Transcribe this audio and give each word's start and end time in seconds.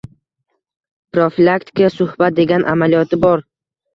«profilaktik 1.17 1.83
suhbat» 1.97 2.39
degan 2.39 2.65
amaliyoti 2.75 3.23
bor. 3.27 3.45